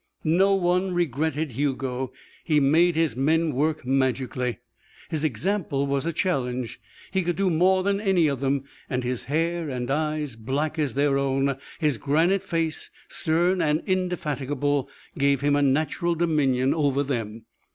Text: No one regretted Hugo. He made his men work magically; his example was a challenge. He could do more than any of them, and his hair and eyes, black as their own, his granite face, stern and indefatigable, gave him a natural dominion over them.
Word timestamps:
No 0.23 0.55
one 0.55 0.95
regretted 0.95 1.51
Hugo. 1.51 2.11
He 2.43 2.59
made 2.59 2.95
his 2.95 3.15
men 3.15 3.53
work 3.53 3.85
magically; 3.85 4.57
his 5.11 5.23
example 5.23 5.85
was 5.85 6.07
a 6.07 6.11
challenge. 6.11 6.81
He 7.11 7.21
could 7.21 7.35
do 7.35 7.51
more 7.51 7.83
than 7.83 8.01
any 8.01 8.25
of 8.25 8.39
them, 8.39 8.63
and 8.89 9.03
his 9.03 9.25
hair 9.25 9.69
and 9.69 9.91
eyes, 9.91 10.35
black 10.35 10.79
as 10.79 10.95
their 10.95 11.19
own, 11.19 11.55
his 11.77 11.97
granite 11.99 12.41
face, 12.41 12.89
stern 13.09 13.61
and 13.61 13.83
indefatigable, 13.85 14.89
gave 15.19 15.41
him 15.41 15.55
a 15.55 15.61
natural 15.61 16.15
dominion 16.15 16.73
over 16.73 17.03
them. 17.03 17.43